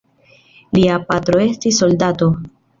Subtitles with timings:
[0.77, 2.35] Lia patro estis soldato.